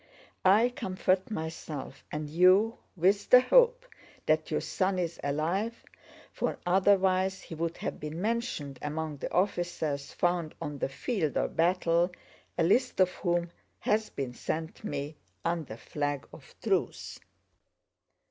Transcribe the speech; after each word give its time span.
I 0.45 0.69
comfort 0.69 1.29
myself 1.29 2.03
and 2.11 2.27
you 2.27 2.79
with 2.95 3.29
the 3.29 3.39
hope 3.39 3.85
that 4.25 4.49
your 4.49 4.59
son 4.59 4.97
is 4.97 5.19
alive, 5.23 5.83
for 6.31 6.57
otherwise 6.65 7.39
he 7.43 7.53
would 7.53 7.77
have 7.77 7.99
been 7.99 8.19
mentioned 8.19 8.79
among 8.81 9.17
the 9.17 9.31
officers 9.31 10.11
found 10.11 10.55
on 10.59 10.79
the 10.79 10.89
field 10.89 11.37
of 11.37 11.55
battle, 11.55 12.09
a 12.57 12.63
list 12.63 12.99
of 12.99 13.11
whom 13.11 13.51
has 13.77 14.09
been 14.09 14.33
sent 14.33 14.83
me 14.83 15.17
under 15.45 15.77
flag 15.77 16.27
of 16.33 16.55
truce." 16.63 17.19